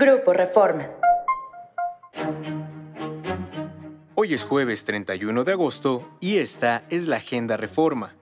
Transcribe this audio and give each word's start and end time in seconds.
Grupo 0.00 0.32
Reforma. 0.32 0.88
Hoy 4.14 4.32
es 4.32 4.44
jueves 4.44 4.84
31 4.84 5.42
de 5.42 5.50
agosto 5.50 6.08
y 6.20 6.36
esta 6.36 6.84
es 6.88 7.08
la 7.08 7.16
Agenda 7.16 7.56
Reforma. 7.56 8.14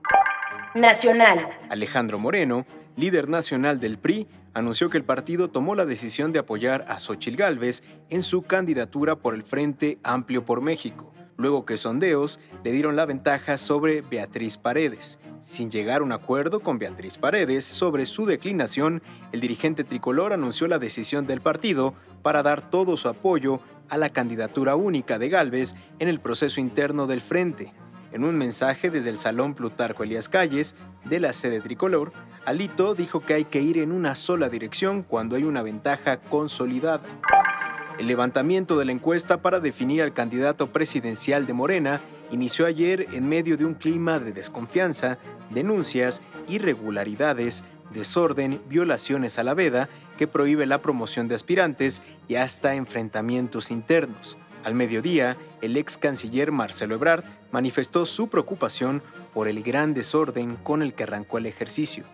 Nacional. 0.74 1.50
Alejandro 1.68 2.18
Moreno, 2.18 2.64
líder 2.96 3.28
nacional 3.28 3.78
del 3.78 3.98
PRI, 3.98 4.26
anunció 4.54 4.88
que 4.88 4.96
el 4.96 5.04
partido 5.04 5.50
tomó 5.50 5.74
la 5.74 5.84
decisión 5.84 6.32
de 6.32 6.38
apoyar 6.38 6.86
a 6.88 6.98
Xochil 6.98 7.36
Gálvez 7.36 7.82
en 8.08 8.22
su 8.22 8.40
candidatura 8.40 9.16
por 9.16 9.34
el 9.34 9.42
Frente 9.42 9.98
Amplio 10.02 10.46
por 10.46 10.62
México, 10.62 11.12
luego 11.36 11.64
que 11.64 11.76
sondeos 11.76 12.40
le 12.64 12.72
dieron 12.72 12.96
la 12.96 13.06
ventaja 13.06 13.58
sobre 13.58 14.02
Beatriz 14.02 14.58
Paredes. 14.58 15.18
Sin 15.38 15.70
llegar 15.70 16.00
a 16.00 16.04
un 16.04 16.12
acuerdo 16.12 16.60
con 16.60 16.78
Beatriz 16.78 17.18
Paredes 17.18 17.64
sobre 17.64 18.06
su 18.06 18.26
declinación, 18.26 19.02
el 19.32 19.40
dirigente 19.40 19.84
tricolor 19.84 20.32
anunció 20.32 20.66
la 20.66 20.78
decisión 20.78 21.26
del 21.26 21.40
partido 21.40 21.94
para 22.22 22.42
dar 22.42 22.70
todo 22.70 22.96
su 22.96 23.08
apoyo 23.08 23.60
a 23.88 23.98
la 23.98 24.10
candidatura 24.10 24.76
única 24.76 25.18
de 25.18 25.28
Gálvez 25.28 25.74
en 25.98 26.08
el 26.08 26.20
proceso 26.20 26.60
interno 26.60 27.06
del 27.06 27.20
Frente. 27.20 27.74
En 28.12 28.24
un 28.24 28.36
mensaje 28.36 28.90
desde 28.90 29.10
el 29.10 29.16
Salón 29.16 29.54
Plutarco 29.54 30.02
Elías 30.02 30.28
Calles 30.28 30.74
de 31.04 31.20
la 31.20 31.32
sede 31.32 31.60
tricolor, 31.60 32.12
Alito 32.46 32.94
dijo 32.94 33.20
que 33.20 33.34
hay 33.34 33.44
que 33.44 33.60
ir 33.60 33.78
en 33.78 33.92
una 33.92 34.14
sola 34.14 34.48
dirección 34.48 35.02
cuando 35.02 35.36
hay 35.36 35.42
una 35.42 35.62
ventaja 35.62 36.20
consolidada. 36.20 37.02
El 37.98 38.08
levantamiento 38.08 38.76
de 38.76 38.84
la 38.84 38.92
encuesta 38.92 39.38
para 39.38 39.58
definir 39.58 40.02
al 40.02 40.12
candidato 40.12 40.70
presidencial 40.70 41.46
de 41.46 41.54
Morena 41.54 42.02
inició 42.30 42.66
ayer 42.66 43.06
en 43.12 43.26
medio 43.26 43.56
de 43.56 43.64
un 43.64 43.72
clima 43.72 44.18
de 44.18 44.32
desconfianza, 44.32 45.18
denuncias, 45.48 46.20
irregularidades, 46.46 47.64
desorden, 47.94 48.60
violaciones 48.68 49.38
a 49.38 49.44
la 49.44 49.54
veda 49.54 49.88
que 50.18 50.26
prohíbe 50.26 50.66
la 50.66 50.82
promoción 50.82 51.26
de 51.26 51.36
aspirantes 51.36 52.02
y 52.28 52.34
hasta 52.34 52.74
enfrentamientos 52.74 53.70
internos. 53.70 54.36
Al 54.62 54.74
mediodía, 54.74 55.38
el 55.62 55.76
ex 55.78 55.96
canciller 55.96 56.52
Marcelo 56.52 56.96
Ebrard 56.96 57.24
manifestó 57.50 58.04
su 58.04 58.28
preocupación 58.28 59.02
por 59.32 59.48
el 59.48 59.62
gran 59.62 59.94
desorden 59.94 60.56
con 60.56 60.82
el 60.82 60.92
que 60.92 61.04
arrancó 61.04 61.38
el 61.38 61.46
ejercicio. 61.46 62.04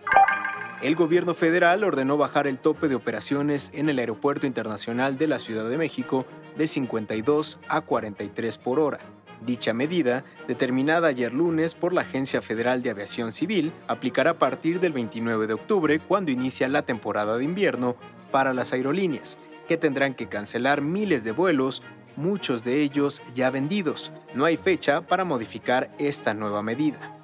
El 0.83 0.95
gobierno 0.95 1.33
federal 1.33 1.85
ordenó 1.85 2.17
bajar 2.17 2.45
el 2.45 2.59
tope 2.59 2.89
de 2.89 2.95
operaciones 2.95 3.71
en 3.73 3.87
el 3.87 3.99
Aeropuerto 3.99 4.45
Internacional 4.45 5.17
de 5.17 5.27
la 5.27 5.39
Ciudad 5.39 5.69
de 5.69 5.77
México 5.77 6.25
de 6.57 6.67
52 6.67 7.57
a 7.69 7.79
43 7.79 8.57
por 8.57 8.81
hora. 8.81 8.99
Dicha 9.45 9.73
medida, 9.73 10.25
determinada 10.45 11.07
ayer 11.07 11.31
lunes 11.31 11.73
por 11.73 11.93
la 11.93 12.01
Agencia 12.01 12.41
Federal 12.41 12.81
de 12.81 12.89
Aviación 12.89 13.31
Civil, 13.31 13.71
aplicará 13.87 14.31
a 14.31 14.37
partir 14.37 14.81
del 14.81 14.91
29 14.91 15.47
de 15.47 15.53
octubre, 15.53 15.99
cuando 16.01 16.31
inicia 16.31 16.67
la 16.67 16.81
temporada 16.81 17.37
de 17.37 17.45
invierno 17.45 17.95
para 18.29 18.53
las 18.53 18.73
aerolíneas, 18.73 19.37
que 19.69 19.77
tendrán 19.77 20.15
que 20.15 20.27
cancelar 20.27 20.81
miles 20.81 21.23
de 21.23 21.31
vuelos, 21.31 21.81
muchos 22.17 22.65
de 22.65 22.81
ellos 22.81 23.21
ya 23.33 23.49
vendidos. 23.51 24.11
No 24.35 24.43
hay 24.43 24.57
fecha 24.57 24.99
para 24.99 25.23
modificar 25.23 25.89
esta 25.97 26.33
nueva 26.33 26.61
medida. 26.61 27.17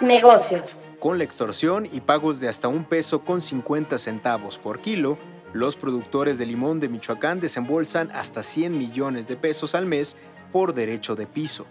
Negocios. 0.00 0.86
Con 0.98 1.18
la 1.18 1.24
extorsión 1.24 1.86
y 1.92 2.00
pagos 2.00 2.40
de 2.40 2.48
hasta 2.48 2.68
un 2.68 2.84
peso 2.84 3.20
con 3.20 3.42
50 3.42 3.98
centavos 3.98 4.56
por 4.56 4.80
kilo, 4.80 5.18
los 5.52 5.76
productores 5.76 6.38
de 6.38 6.46
limón 6.46 6.80
de 6.80 6.88
Michoacán 6.88 7.38
desembolsan 7.38 8.10
hasta 8.12 8.42
100 8.42 8.78
millones 8.78 9.28
de 9.28 9.36
pesos 9.36 9.74
al 9.74 9.84
mes 9.84 10.16
por 10.52 10.72
derecho 10.72 11.16
de 11.16 11.26
piso. 11.26 11.66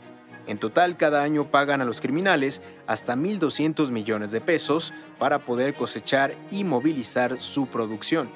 En 0.45 0.59
total, 0.59 0.95
cada 0.95 1.23
año 1.23 1.49
pagan 1.49 1.81
a 1.81 1.86
los 1.86 2.02
criminales 2.02 2.61
hasta 2.86 3.16
1.200 3.16 3.89
millones 3.89 4.30
de 4.30 4.41
pesos 4.41 4.93
para 5.17 5.39
poder 5.39 5.73
cosechar 5.73 6.36
y 6.52 6.64
movilizar 6.64 7.41
su 7.41 7.66
producción. 7.66 8.30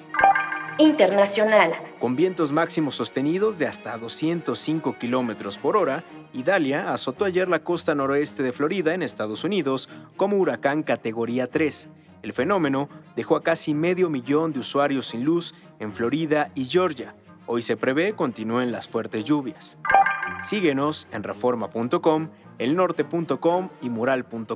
Internacional. 0.78 1.74
Con 2.00 2.16
vientos 2.16 2.52
máximos 2.52 2.96
sostenidos 2.96 3.58
de 3.60 3.68
hasta 3.68 3.98
205 3.98 4.98
kilómetros 4.98 5.58
por 5.58 5.78
hora, 5.78 6.04
Idalia 6.34 6.92
azotó 6.92 7.26
ayer 7.26 7.48
la 7.48 7.64
costa 7.64 7.96
noroeste 7.96 8.44
de 8.44 8.54
Florida, 8.54 8.94
en 8.94 9.04
Estados 9.04 9.44
Unidos, 9.44 9.90
como 10.18 10.38
huracán 10.38 10.84
categoría 10.84 11.48
3. 11.48 11.90
El 12.24 12.34
fenómeno 12.34 12.90
dejó 13.16 13.36
a 13.36 13.44
casi 13.44 13.74
medio 13.74 14.10
millón 14.10 14.54
de 14.54 14.60
usuarios 14.60 15.08
sin 15.08 15.24
luz 15.24 15.54
en 15.80 15.94
Florida 15.94 16.52
y 16.56 16.66
Georgia. 16.66 17.16
Hoy 17.46 17.62
se 17.62 17.78
prevé 17.78 18.14
continúen 18.14 18.72
las 18.72 18.88
fuertes 18.88 19.24
lluvias. 19.26 19.78
Síguenos 20.42 21.08
en 21.12 21.24
reforma.com, 21.24 22.30
elnorte.com 22.58 23.70
y 23.82 23.90
mural.com.mx. 23.90 24.48